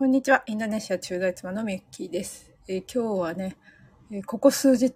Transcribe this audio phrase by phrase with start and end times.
[0.00, 0.42] こんにちは。
[0.46, 2.50] インドネシア駐在妻のミッキーです。
[2.66, 3.54] えー今日はね、
[4.10, 4.88] えーここ数日、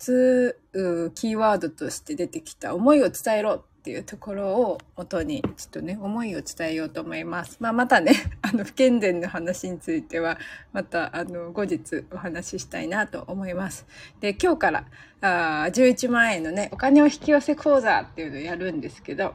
[1.15, 7.59] キーワードとして出てきた思いを伝えろっていうところを元に、ちょっとね、思いを伝えようと思います。
[7.61, 10.39] まあ、またね、 あの、不健全の話については、
[10.73, 13.85] また、あの、後日お話ししたいなと思います。
[14.21, 14.87] で、今日から、
[15.21, 19.35] あ11万円のね、お金を引き寄せ講座っていうのをやるんですけど、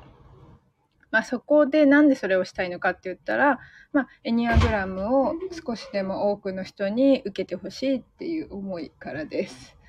[1.12, 3.60] まあ、そこでなんでそれをしたいのかって言ったら、
[3.94, 5.34] まあ、エニアグラムを
[5.66, 9.80] 少しでも多くの人に受けてほしいっていう思いからです。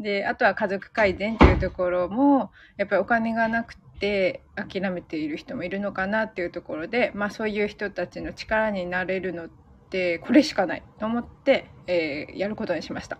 [0.00, 9.48] で、あとは家族改善っていうところも、やっぱりお金がなくて諦めている人もいるのかなっていうところで、まあそういう人たちの力になれるのっ
[9.90, 13.18] てこれしかないと思って、えーやることにしました。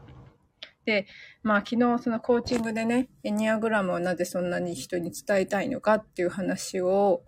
[0.85, 1.07] で、
[1.43, 7.23] まあ昨日そのコーチングでね、エニアグラムをなぜそんなに人に伝えたいのかっていう話を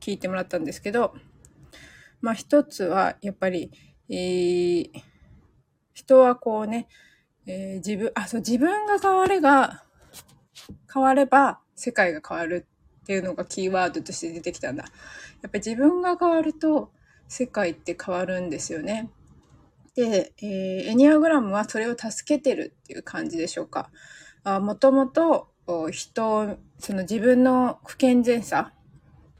[0.00, 1.14] 聞いてもらったんですけど、
[2.20, 3.70] まあ一つはやっぱり、
[4.08, 4.90] えー
[5.92, 6.88] 人はこうね、
[7.46, 9.84] えー自分、あ、そう、自分が変われが、
[10.92, 12.66] 変われば世界が変わる
[13.02, 14.84] っていうのがキーワードとして出てきたんだ。
[14.84, 16.92] やっぱり自分が変わると
[17.28, 19.10] 世界って変わるんですよね。
[19.94, 23.90] で、えーエニアグラムはそれを助けてるっていう感じでしょうか。
[24.42, 25.52] あもともと
[25.90, 28.72] 人、その自分の不健全さ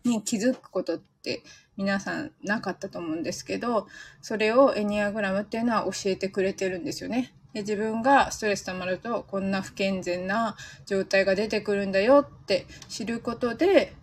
[0.05, 1.43] に気づくことって
[1.77, 3.87] 皆さんなかったと思うんですけど、
[4.20, 7.33] それをエニアグラムっていうのは教えてくれてるんですよね。
[7.53, 13.95] で自分がストレス溜まるとこんな不健全な状態が出てくるんだよって知ることで、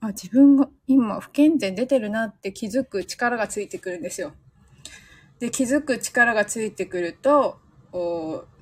[0.00, 4.32] あ、自分が今不健全出てるなって気づく力がついてくるんですよ。
[5.40, 7.58] で、気づく力がついてくると、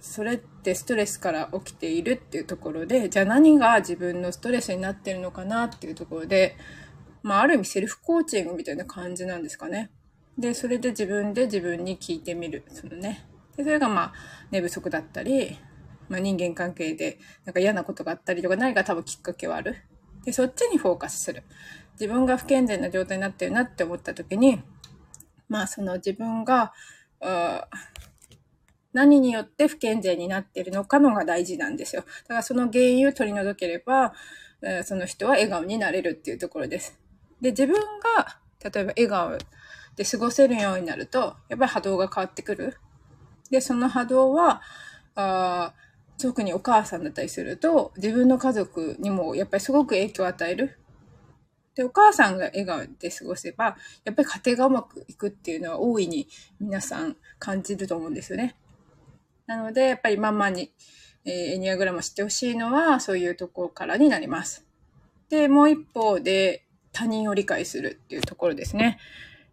[0.01, 6.57] それってストレスから起きているっていうところで、じゃあ何が自分のストレスになってるのかなっていうところで、
[7.23, 9.91] まあある意味セルフコーチングみたいな感じなんですかね。
[10.37, 12.65] で、それで自分で自分に聞いてみる。
[12.69, 13.27] そのね。
[13.57, 14.13] で、それがまあ
[14.51, 15.59] 寝不足だったり、
[16.11, 19.77] まあ人間関係でなんか嫌なことがあったりとか何か多分きっかけはある。
[20.27, 21.43] で、そっちにフォーカスする。
[21.95, 24.63] 自分が不健全な状態になってるなって思った時に、
[25.49, 26.75] まあその自分が、
[27.21, 27.67] あ
[28.93, 32.03] 何によって不健全になってるのかのが大事なんですよ。
[32.25, 34.13] だからその原因を取り除ければ、
[34.85, 36.99] その人は笑顔になれるっていうところです。
[37.41, 37.75] で、自分
[38.17, 39.39] が、例えば笑顔
[39.97, 42.77] で過ごせるようになると、やっぱり波動が変わってくる。
[43.51, 44.63] で、その波動は、
[45.15, 45.75] あ
[46.19, 50.79] 特にお母さんだったりすると、自分の家族にもやっぱりすごく影響を与える。
[51.75, 56.29] で、お母さんが笑顔で過ごせば、やっぱり家庭がうまくいくっていうのは大いに
[56.61, 58.55] 皆さん感じると思うんですよね。
[59.47, 60.73] なので、やっぱりママに、
[61.25, 64.67] えーエニアグラムを知ってほしいのは、そういうところからになります。
[65.29, 68.99] で、もう一方で、他人を理解するっていうところですね。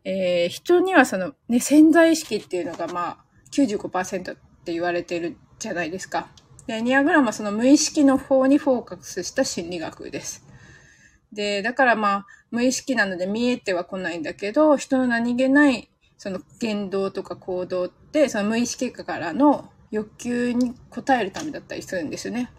[0.03, 3.17] えー人にはその、ね、潜在意識っていうのが、まあ、
[3.51, 6.29] 95%って言われてるじゃないですか。
[6.67, 10.45] で、エニアグラムはその無意識の方にフォーカスした心理学です。
[11.31, 22.51] で、だからまあ、無意識なので見えてはこないんだけど、人の何気ない、その言動とか行動って、その無意識からの欲求に応えるためだったりするんですよね。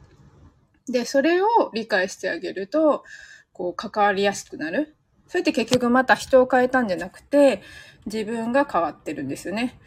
[0.89, 3.05] で、それを理解してあげると、
[3.53, 4.97] こう、関わりやすくなる。
[5.27, 7.63] それって結局また人を変えたんじゃなくて、
[8.07, 9.79] 自分が変わってるんですよね。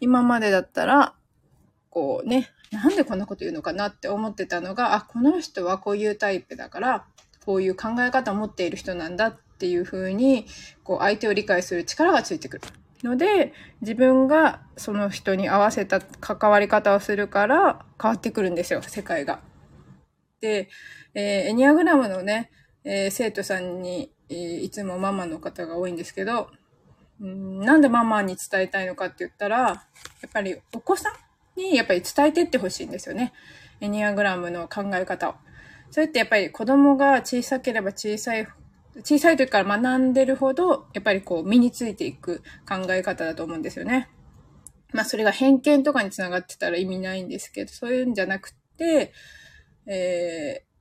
[0.00, 1.14] 今までだったら、
[1.88, 7.04] こうね、なんでこんなこと言うのかなって思ってたのが、あ、この人はこういうタイプだから、
[7.44, 10.46] こういう考え方を持っている人なんだっていう風に、
[10.82, 12.62] こう相手を理解する力がついてくる。
[13.02, 19.40] ので、自分がその人に合わせた関わり方をするから変わってくるんですよ、世界が。
[20.40, 20.68] で、
[21.14, 22.50] えーエニアグラムのね、
[22.84, 26.50] えー生徒さんに、えーいつもママの方が多いんですけど、
[27.22, 29.74] んなんでママに伝えたいのかって言ったら、や
[30.26, 33.32] っぱりお子さんにやっぱり伝えてってほしいんですよね。
[33.80, 35.34] エニアグラムの考え方を。
[35.90, 38.46] それってやっぱり子供が小さければ小さい、
[39.00, 44.10] 小さい時から学んでるほど、やっぱりこう身についていく考え方だと思うんですよね。
[44.92, 49.12] まあそれが偏見とかにつながってたら意味ないんですけど、そういうんじゃなくて、
[49.86, 50.72] えー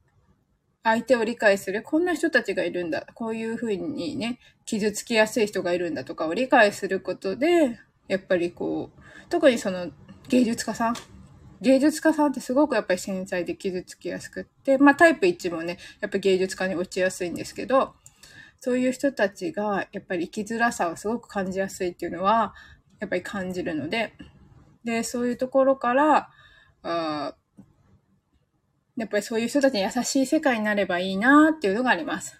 [0.84, 9.92] 相手を理解する、こんな人たちがいるんだ、こういうふうにね、傷つきやすい人がいるんだとかを理解することで、やっぱりこう、特にその
[10.30, 10.96] 芸術家さん、
[11.62, 17.94] 芸術家さんってすごくやっぱり繊細で傷つきやすくって、まあタイプ1もね、やっぱり芸術家に落ちやすいんですけど、
[18.62, 22.54] そういう人たちがやっぱり生きづらさをすごく感じやすいっていうのは、
[23.00, 24.13] やっぱり感じるので、
[24.84, 26.30] で、そういうところから、
[26.84, 27.36] あ
[28.96, 32.40] やっぱりそういう人たちに優しい世界になればいいなっていうのがあります。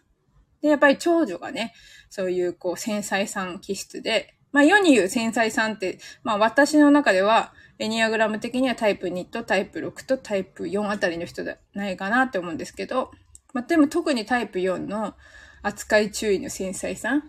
[0.62, 1.73] で、やっぱり長女がね、
[2.12, 13.09] そういうこう繊細さん気質で、まあ世に言う繊細さんって、まあ私の中では、エニアグラム的にはタイプ2とタイプ6とタイプ4あたりの人じゃないかなって思うんですけど、
[13.53, 15.15] まあでも特にタイプ4の
[15.63, 17.21] 扱い注意の繊細さんっ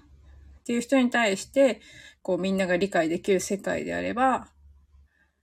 [0.65, 1.81] ていう人に対して、
[2.23, 4.49] こうみんなが理解できる世界であれば、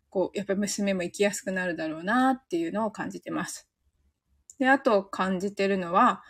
[0.10, 3.70] こう、やっぱり娘も生きやすくなるだろうなっていうのを感じてます。
[4.58, 6.24] で、あと感じてるのは、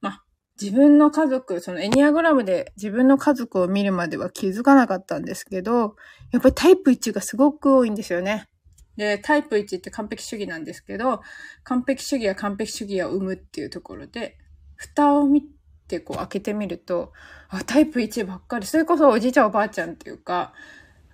[0.00, 0.24] まあ、
[0.60, 5.96] 自分の家族、そのエニアグラムで自分の家族を見るまでは気づかなかったんですけど、
[6.32, 8.48] やっぱりタイプ1がすごく多いんですよね。
[8.96, 11.20] で、タイプ1って完璧主義なんですけど、
[11.62, 14.36] 完璧主義は完璧主義を生むっていうところで、
[14.76, 15.42] 蓋を見
[15.90, 17.12] てこう開けてみると、
[17.48, 18.66] あ、タイプ1ばっかり。
[18.66, 20.52] それこそおじいちゃんおばあちゃんっていうか、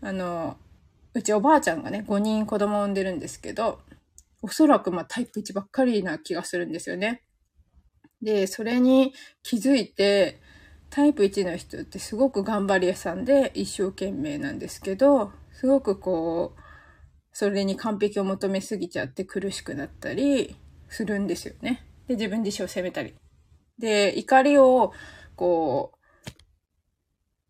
[0.03, 0.59] あの、
[1.15, 3.81] うちおばあちゃんがね、5人子供を産んでるんですけど、
[4.43, 7.23] おそらくまあタイプ1ばっかりな気がするんですよね。
[8.21, 10.41] で、それに気づいて、
[10.91, 16.61] タイプ1の人ってすごく頑張り屋さんで一生懸命なんですけど、すごくこう、
[17.33, 20.57] それに完璧を求めすぎちゃって苦しくなったり
[20.89, 21.85] するんですよね。
[22.09, 23.15] で、自分自身を責めたり。
[23.79, 24.93] で、怒りを、
[25.37, 25.97] こう、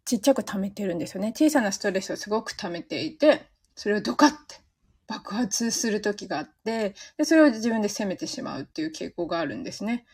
[0.04, 1.32] ちっちゃく溜めてるんですよね。
[1.36, 4.60] 小さなストレスをすごく溜めていて、それをドカって
[5.06, 10.06] 爆発する時があって、で、それを自分で責めてしまうっていう傾向があるんですね。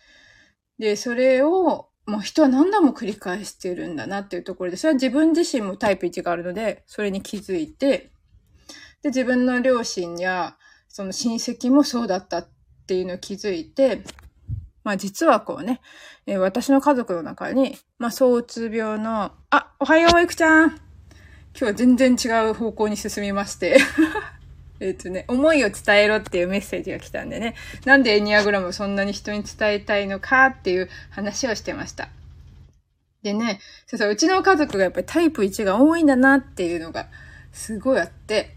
[0.79, 8.11] で、それを、もう人は何度も繰り返してるんだなっていうところで、それは自分自身もタイプ1があるので、それに気づいて、
[9.03, 10.57] で、自分の両親や、
[10.89, 12.49] その親戚もそうだったっ
[12.87, 14.03] ていうのを気づいて、
[14.85, 15.81] まあ実はこうね、
[16.27, 20.71] えー、私の家族の中に、まあ躁うつ病の、あ、おはよう、いくちゃん。
[20.71, 20.81] 今
[21.55, 23.79] 日は全然違う方向に進みまして。
[24.81, 32.09] えっとね、思いを伝えろっていうメッセージが来たんでね、なんでエニアグラムをそんなに人に伝えたいのかっていう話をしてました。
[33.23, 37.07] でね、そうそう、うちの家族がやっぱりタイプ1が多いんだなっていうのが
[37.53, 38.57] すごいあって、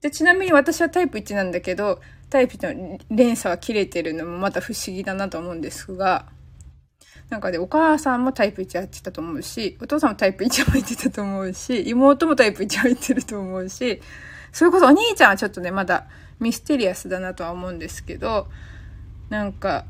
[0.00, 2.00] で、ちなみに私はタイプ1なんだけど、
[2.32, 6.24] タイプの連鎖は切れてるのもまた不思議だなと思うんですが、
[7.28, 14.00] なんかで、お母さんもタイプ1やってたと思うし、お父さんもタイプ1入ってたと思うし、妹もタイプ1入ってると思うし、
[14.50, 16.06] それこそお兄ちゃんはちょっとね、まだ
[16.40, 18.48] ミステリアスだなとは思うんですけど、
[19.28, 19.84] なんか、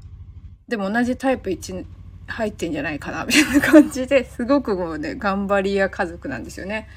[0.67, 1.85] でも同じタイプ1
[2.27, 6.89] 入ってんじゃないかな、みたいな感じで、すごくもうね、頑張り屋家族なんですよね。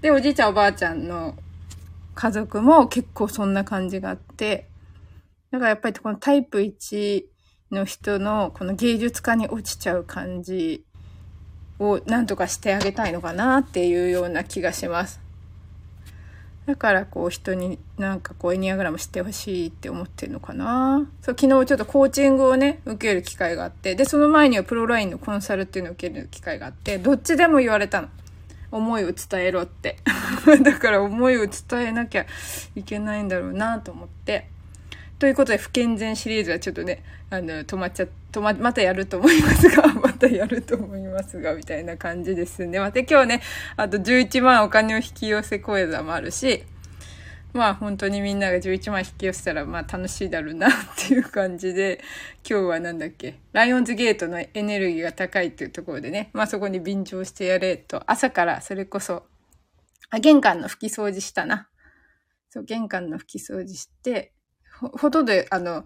[0.00, 1.34] で、おじいちゃんおばあちゃんの
[2.16, 4.68] 家族も結構そんな感じがあって、
[5.52, 7.24] だからやっぱりこのタイプ1
[7.70, 10.84] の人のこの芸術家に落ちちゃう感じ
[11.78, 15.20] をなんとかしてあげたいのかなっていうような気がします。
[16.64, 21.06] だからこう人になんかこうエニアグラムしてほしいって思ってるのかな。
[21.20, 28.08] そう、昨日ちょっとコーチングをね、受ける機会があって、で、その前にはプロラインのコンサルっていうのを受ける機会があって、どっちでも言われたの。
[28.70, 29.98] 思いを伝えろって。
[30.62, 32.26] だから思いを伝えなきゃ
[32.74, 34.48] いけないんだろうなと思って。
[35.18, 42.78] ということで、不健全シリーズはちょっとね、あの、止まっちゃ、止ま、またやると思いますが、 またやると思いますが、みたいな感じですね。
[42.78, 43.42] また今日ね、
[43.76, 46.64] あと11万お金を引き寄せ講座もあるし、
[47.56, 52.00] まあ本当にみんなが11万引き寄せたらまあ楽しいだろうなっていう感じで、
[52.48, 59.24] 今日はなんだっけ、ライオンズゲートのエネルギーが高いっていうところでね、まあそこに便乗してやれと、朝からそれこそ、
[60.10, 61.68] あ、玄関の拭き掃除したな。
[62.50, 64.32] そう、玄関の拭き掃除して、
[64.78, 65.84] ほ、ほとんどあの、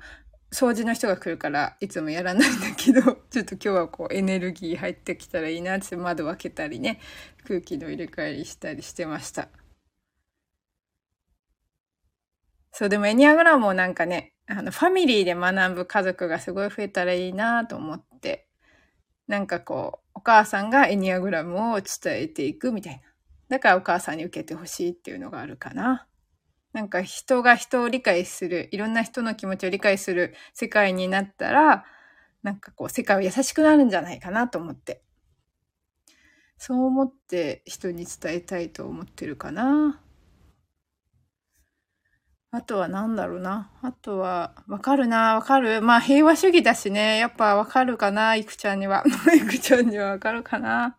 [0.52, 3.00] 掃除の人が来るからいつもやらないんだけど、
[3.30, 7.00] ちょっと今日はこうエネルギー入ってきたらいいなって窓開けたりね、
[7.46, 9.48] 空気の入れ替えしたりしてました。
[12.72, 18.48] そう、でもエニアグラムもなんかね、あの、ファミリーで学ぶ家族がすごい増えたらいいなと思って、
[19.28, 23.00] なんかこう、お母さんがエニアグラムを伝えていくみたいな。
[23.48, 26.06] だからお母さんに受けてほしいっていうのがあるかな。
[26.72, 31.84] なんか人が人を理解する、いろんな人の気持ちを理解する世界になったら、
[32.42, 35.02] なんかこう世界は優しくなるんじゃないかなと思って。
[36.58, 40.00] そう思って人に伝えたいと思ってるかな。
[42.52, 43.70] あとは何だろうな。
[43.80, 45.82] あとは、わかるな、わかる。
[45.82, 47.18] まあ平和主義だしね。
[47.18, 49.04] やっぱわかるかな、いくちゃんには。
[49.36, 50.96] いくちゃんにはわかるかな。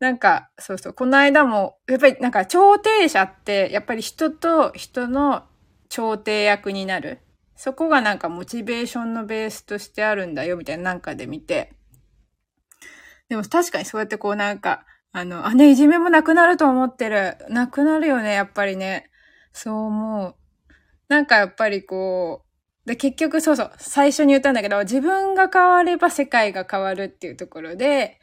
[0.00, 5.44] なんか、そうそう、この間も、やっぱりなんか調停者って、やっぱり人と人の
[5.88, 7.20] 調停役になる。
[7.54, 11.74] そこがなんかモチベーションのベースとしてあるんだよ、みたいななんかで見て。
[13.28, 17.36] でも確かにそうやってこうなんか、あの、あ、ね、いじめもなくなると思ってる。
[17.48, 19.09] なくなるよね、やっぱりね。
[19.52, 20.34] そう思う。
[21.08, 22.44] なんかやっぱりこ
[22.84, 28.20] う、で、結局そうそう、最初に言ったんだけど、自分が変われば世界が変わるっていうところで、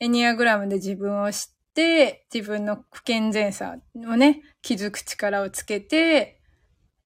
[0.00, 6.40] エニアグラムで自分を知っで、自分の不健全さをね、気づく力をつけて、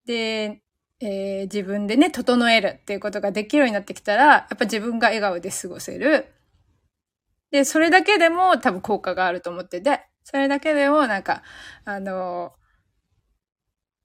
[0.06, 0.62] で、
[1.00, 6.26] えー、自分でね、整えるっていうことができるようになってきたら、やっぱ自分が笑顔で過ごせる。
[7.50, 11.42] で、それだけでも多分効果があると思ってて、それだけでもなんか、
[11.84, 12.65] あのー、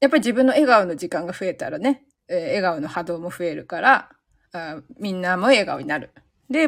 [0.01, 4.09] やっぱり自分の笑顔の時間が増えたらね、えー、笑顔の波動も増えるから
[4.53, 6.11] あ、みんなも笑顔になる。
[6.49, 6.67] で、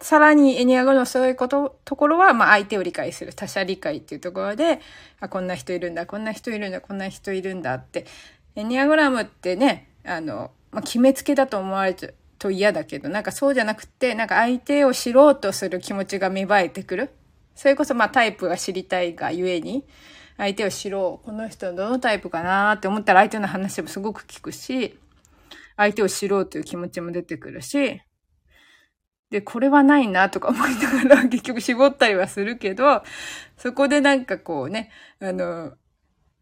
[0.00, 4.80] さらにエニアグラムのそういうこと、ところは、まあ相手を理解する、他者理解っていうところで、
[5.20, 8.06] あ、こんな人いるんだ、こんな人いるんだ、こんな人いるんだって。
[8.56, 17.10] エニアグラムってね、あの、まあ決めつけだと思われると嫌だけど、なんかそうじゃなくて、なんか相手を知ろうとする気持ちが芽生えてくる。
[17.54, 19.84] それこそまあタイプが知りたいがゆえに、
[20.40, 21.26] 相手を知ろう。
[21.26, 24.98] この人はどのタイプかなって思ったら相手の話もすごく聞くし、
[25.76, 28.00] 相手を知ろうという気持ちも出てくるし、
[29.28, 33.02] で、これはないなとか思いながら 結局絞ったりはするけど、
[33.58, 35.74] そこでなんかこうね、あの、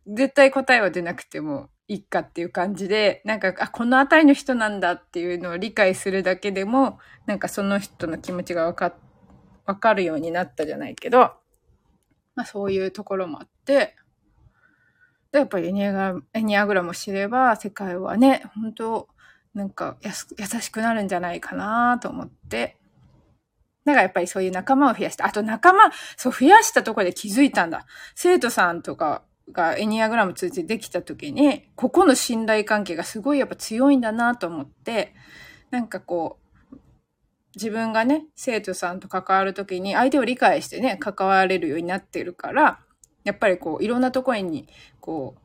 [0.07, 8.95] 絶対答えは出なくてもいいかっていう感じで、なんか、あ、このあたりの人なんだっていうのを理解するだけでも、なんかその人の気持ちがわか、
[9.67, 11.33] わかるようになったじゃないけど、
[12.37, 13.95] まあそういうところもあって、で
[15.39, 19.09] やっぱりエニアグラエニアグラムを知れば世界はね、本当
[19.55, 22.77] なんか優しくなるんじゃないかなと思って、
[23.85, 25.27] だからやっぱりそういう仲間を増やした。
[25.27, 27.87] あと仲間、そう増やしたところで気づいたんだ。
[28.15, 29.23] 生徒さんとか
[29.53, 35.15] がエニアグラム通じてできた時に、ここの信頼関係がすごいやっぱ強いんだなと思って、
[35.71, 36.39] なんかこ
[36.73, 36.77] う、
[37.55, 42.81] 自分がね、生徒さんと関わる時に相手を理解してね、関われるようになってるから、
[43.29, 44.67] やっぱりこう、いろんなところに、
[45.01, 45.41] こう、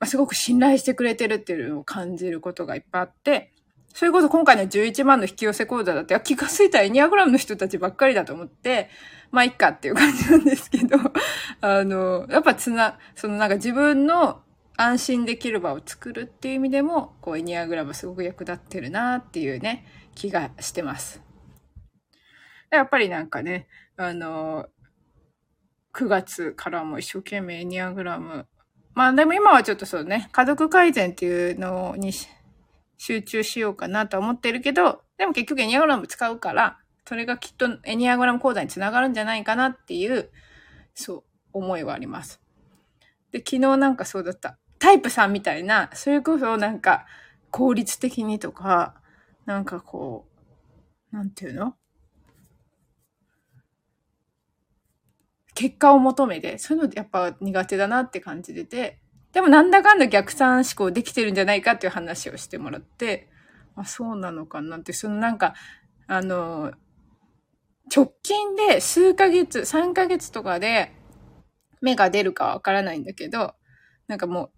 [0.00, 3.52] まあ、すごく信頼してくれてるっていうのを感じることがいっぱいあって、
[3.94, 8.88] それこそ今回の11万の引き寄せ講座だって、気がついたエニアグラムの人たちばっかりだと思って、
[9.30, 10.96] まあ、いっかっていう感じなんですけど、
[11.60, 14.42] あの、やっぱつな、そのなんか自分の
[14.76, 21.22] 安心できる場を作るっていう意味でも、こう、エニアグラムすごく役立ってるなっていうね、気がしてます。
[22.70, 24.68] やっぱりなんかね、あの、
[25.94, 28.46] 9月からも一生懸命エニアグラム。
[28.94, 32.12] まあでも今はちょっとそうね、家族改善っていうのに
[32.98, 40.30] 集中しようかなと思ってるけど、でも結局エニアグラム使うから、それがきっとエニアグラム講座につながるんじゃないかなっていう、
[40.94, 42.40] そう、思いはあります。
[43.30, 44.58] で、昨日なんかそうだった。
[44.78, 47.06] タイプさんみたいな、それこそなんか
[47.50, 48.94] 効率的にとか、
[49.46, 50.26] なんかこ
[51.12, 51.76] う、なんていうの？
[55.62, 58.98] 結果を求めて、そういうのやっぱ苦手だなって感じてて、
[59.32, 63.28] でもなんだかんだ逆算思考できてるんじゃないかっていう話をしてもらって、
[63.76, 65.54] あ、そうなのかなって、そのなんか、
[66.08, 66.72] あの、
[67.94, 70.90] 直近で数ヶ月、3ヶ月とかで
[71.80, 73.54] 芽が出るかわからないんだけど、
[74.08, 74.50] なんかも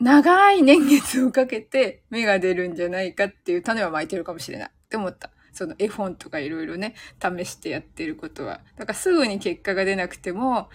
[0.00, 5.32] う、長い年月をかけて芽が出るんじゃないかっていう種は巻いてるかもしれないって思った。
[5.54, 8.60] その絵本とかいろいろね、試してやってることは。
[8.76, 10.68] だからすぐに結果が出なくても、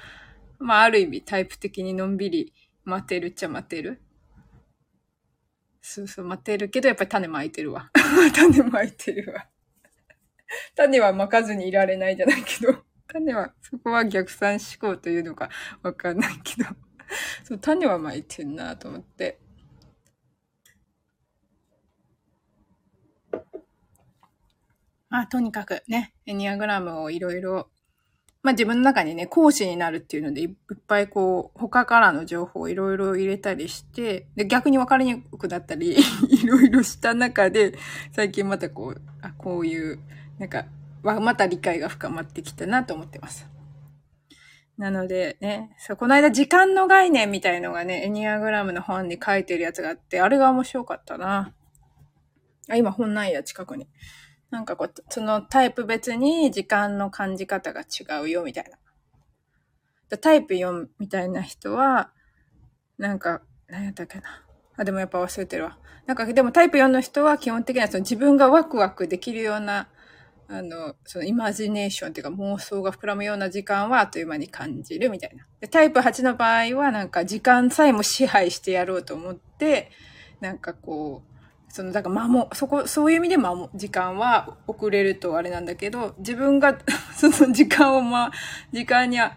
[0.57, 2.53] まあある意味タイプ的にのんびり
[2.85, 4.01] 待てるっちゃ待てる。
[5.81, 7.91] そうそう、待てるけど、やっぱり種まいてるわ。
[8.33, 9.47] 種まいてるわ。
[10.75, 15.49] 種は巻かずにいられないじゃないけど、種は、そこは逆算思考というのか
[15.81, 16.69] わかんないけど、
[17.43, 19.39] そう、種は巻いてんなと思って。
[25.09, 27.69] まあ、とにかくね、エニアグラムをいろいろ
[28.41, 30.49] まあ自分の中にね、講師になるっていうので、いっ
[30.87, 35.97] ぱいこう、他からの情報をいろいろ入れたりして、で、逆に分かりにくくなったり、
[36.29, 37.73] いろいろした中で、
[38.13, 39.99] 最近またこう、あ、こういう、
[40.37, 40.65] なんか、
[41.03, 43.45] また理解が深まってきたなと思ってます。
[44.77, 51.53] なのでね、そう、この間時間の概念みたいのがね、エニアグラムの本に書いてるやつがあって、あれが面白かったな。
[52.69, 53.89] あ、今本ないや、近くに。
[54.51, 58.63] なんかこう、そのタイプ別に時間の感じ方が違うよ、みたい
[60.09, 60.17] な。
[60.17, 62.11] タイプ4みたいな人は、
[62.97, 64.43] なんか、何やったっけな。
[64.75, 65.77] あ、でもやっぱ忘れてるわ。
[66.07, 69.87] なんか、でもタイプ4の人は基本的にはその自分がワクワクできるような、
[70.47, 75.45] あの、そのイマジネーションっていうか妄想が膨らむような時間はあっという間に感じるみたいな。
[75.61, 79.91] でタイプ8の場合はなんか時間さえも支配してやろうと思って、
[80.39, 81.28] なんかこう、
[81.69, 86.77] その、だから守、そこ、そういう意味で守、時間は遅れるとあれなんだけど、自分が
[87.15, 88.31] その時間をま、
[88.71, 89.35] 時間には、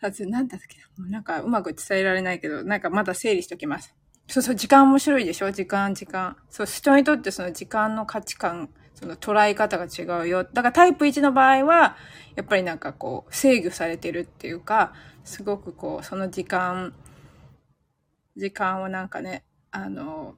[0.00, 1.08] さつ、なんだっけな。
[1.08, 3.94] なんかうまく伝えられないけど、なんかまだ整理しときます。
[4.28, 5.50] そうそう、時間面白いでしょ？
[5.50, 6.36] 時間、時間。
[6.50, 10.44] そう、人にとってその時間の価値観、その捉え方が違うよ。
[10.44, 11.96] だからタイプ1の場合は、
[12.34, 14.92] やっぱりなんかこう、制御されてるっていうか、
[15.24, 16.92] すごくこう、その時間、
[18.36, 20.36] 時間をなんかね、あの、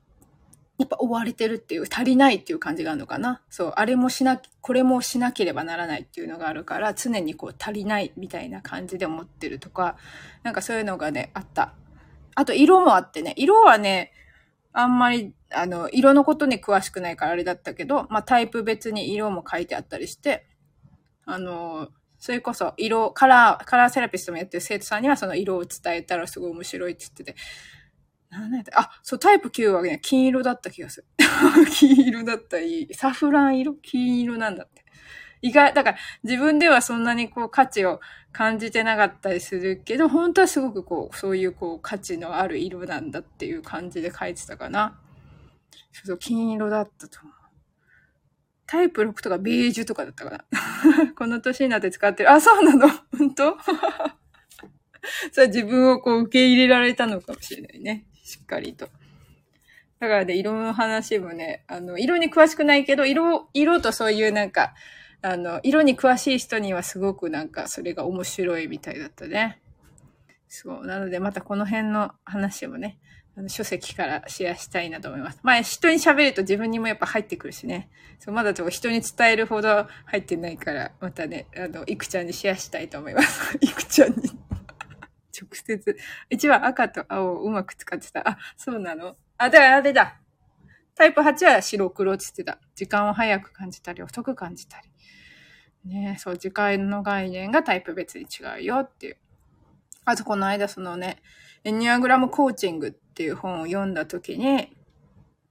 [0.79, 3.43] やっぱ追われてるっていう、足りないっていう感じがあるのかな。
[3.51, 9.97] そう、あれもしな、これもしなければならないっていうのがあるから、常にこう足りないみたいな感じで思ってるとか、
[10.45, 11.75] なんかそういうのがね、あった。
[12.37, 14.13] あと色もあってね、色はね、
[14.73, 20.47] あんまり、あの、色のことに詳しくないからあれだったけど、まあタイプ別に色も書いてあったりして、
[21.25, 21.89] あの、
[22.21, 27.37] それこそ色、カラー、カラーセラピストもやってる生徒さんにはその色を伝えたらすごい面白いって言ってて、
[28.31, 31.07] なんだあ、そう、タイプ9はね、金色だった気がする。
[31.73, 33.75] 金色だったり、サフラン色？
[33.77, 34.85] 金色なんだって。
[35.41, 38.01] 意外、だから自分ではそんなにこう価値を
[38.33, 45.01] 感じてなかったりするけど、本当はすごくこう、そういうこう価値のある色なんだっていう感じで書いてたかな。
[45.93, 47.33] そうそう、金色だったと思う。
[48.67, 50.45] タイプ6とかベージュとかだったかな。
[51.17, 52.31] この年になって使ってる。
[52.31, 52.89] あ、そうなの？
[53.17, 53.57] 本当？
[55.33, 58.05] それ自分をこう受け入れられたのかもしれないね。
[58.29, 58.89] しっかりと。
[60.01, 64.75] だからね、色の話もね、あの、色に詳しくないけど、色、色とそういうなんか、
[65.23, 69.61] あの、色に詳しい人にはすごくなんかそれが面白いみたいだったね。
[70.47, 70.87] そう。
[70.87, 72.99] なのでまたこの辺の話もね、
[73.37, 75.41] あの書籍からシェアしたいなと思います。
[75.43, 77.89] まあ人に喋ると自分にもやっぱ入ってくるしね。
[78.19, 83.57] そう、まだちょっと人に伝えるほど入ってないから、またね、あの、いくちゃんにシェアしたいと思います。
[83.63, 84.31] いくちゃんに
[85.39, 85.97] 直接。
[86.31, 88.29] 一番赤と青をうまく使ってた。
[88.29, 89.17] あ、そうなの？
[89.37, 90.21] あ、だからあれだ。
[90.95, 92.59] タイプ8は白黒って言ってた。
[92.75, 94.89] 時間を早く感じたり、遅く感じたり。
[95.85, 99.17] ねそう、時間の概念がタイプ別に違うよっていう。
[100.05, 101.23] あとこの間そのね、
[101.65, 104.77] エニアグラムコーチングっていう本を読んだ時に、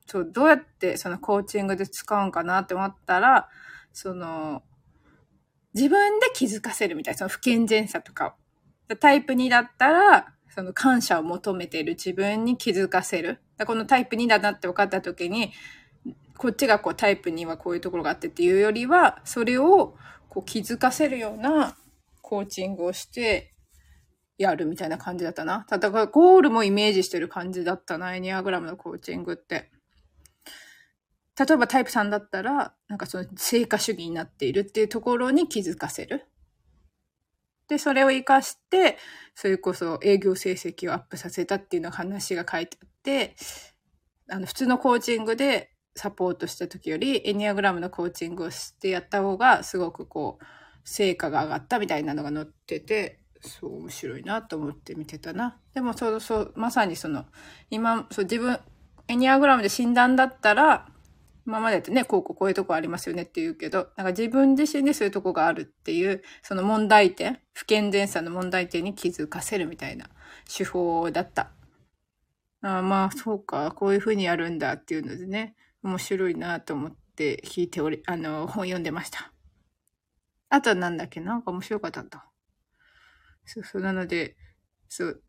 [0.06, 3.50] そう、どうやってそのコーチングで使うんかなって思ったら、
[3.94, 4.64] その、
[5.74, 8.32] 自分で気づかせるみたいな、その不健全さとかを。
[8.96, 13.40] タイプ2だったら、その感謝を求めている自分に気づかせる。
[13.66, 15.52] このタイプ2だなって分かった時に、
[16.38, 19.96] こっちがこうタイプ2はこういうところがあってっていうよりは、それを
[20.30, 21.76] こう気づかせるような
[22.22, 23.54] コーチングをして
[24.38, 25.66] やるみたいな感じだったな。
[25.68, 29.72] ただゴールもイメージしてる感じだったな、エニアグラムのコーチングって。
[31.40, 36.26] 例えばタイプ3だったら、なんかその成果主義になっているっていうところに気づかせる。
[37.68, 38.98] で、それを活かして、
[39.36, 43.36] それこそ営業成績をアップさせたっていうの話が書いてあって、
[44.30, 50.46] あの、普通のコーチングでサポートした時より、エニアグラムのコーチングをしてやった方が、すごくこう、
[50.84, 55.60] 成果が上がったみたいなのが載ってて、そう面白いなと思って見てたな。
[55.74, 57.26] でもそうそう、まさにその、
[57.70, 58.60] 今、そう自分、
[59.08, 60.88] エニアグラムで診断だったら、
[61.48, 70.10] 今までってね、こうこうこういうとこありますよねって言うけど、なんか自分自身でそういうとこがあるっていう、その問題点、不健全さの問題点に気づかせるみたいな
[70.54, 71.52] 手法だった。
[72.62, 79.32] あまあ、そうか、こういうふうにやるんだっていうのでね、面白いなと思って聞いており、あの、本読んでました。
[80.50, 82.26] あとなんだっけなんか面白かったんだ。
[83.46, 84.36] そうそう、なので、
[84.90, 85.24] そう、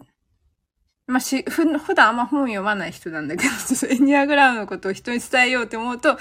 [1.08, 6.18] まあ、し、ふ、普段あんま本読まない人なんだけど、 ちょっとエニアグラムのことを人に伝えようと思うと、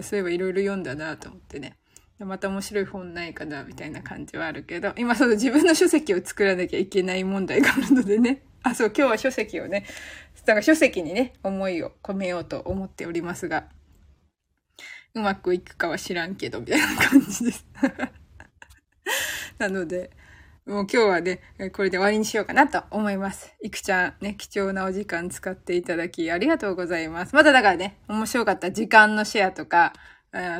[0.00, 1.76] そういえばいろいろ読んだなと思ってね。
[2.20, 8.42] また面白い本ないかな、みたいな感じはあるけど、今その自分の書籍を作らなきゃいけない問題があるのでね。
[8.62, 9.84] あ、そう、今日は書籍をね、
[10.44, 13.64] だから書籍にね、思いを込めようと思っておりますが、
[15.14, 17.66] うまくいくかは知らんけど、みたいな感じです。
[19.58, 20.10] なので、
[20.68, 21.40] もう今日はね、
[21.72, 23.54] これで終わりにしようかなと思います。
[23.62, 27.34] いくちゃんね、貴重なお時間使っていただきありがとうございます。
[27.34, 29.94] まただからね、面白かった時間のシェアとか、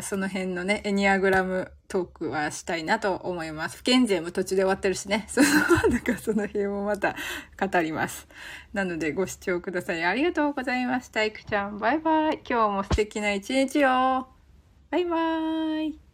[0.01, 3.77] その辺のね、エニアグラムトークはしたいなと思います。
[3.77, 5.27] 不健全も途中で終わってるしね。
[5.29, 5.47] その、
[5.91, 7.15] だかその辺もまた
[7.61, 8.27] 語ります。
[8.73, 10.03] なのでご視聴ください。
[10.03, 11.23] ありがとうございました。
[11.23, 12.41] いくちゃん、バイバイ。
[12.49, 14.27] 今日も素敵な一日を。
[14.91, 16.08] バイバーイ。